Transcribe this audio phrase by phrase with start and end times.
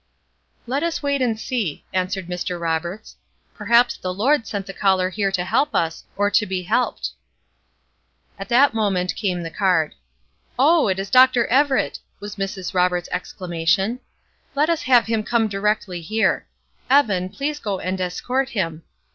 [0.65, 2.59] "Let us wait and see," answered Mr.
[2.59, 3.17] Roberts
[3.53, 7.11] "perhaps the Lord sent the caller here to help us, or to be helped."
[8.39, 9.93] At that moment came the card.
[10.57, 11.45] "Oh, it is Dr.
[11.45, 12.73] Everett!" was Mrs.
[12.73, 13.99] Roberts' exclamation.
[14.55, 16.47] "Let us have him come directly here.
[16.89, 18.81] Evan, please go and escort him.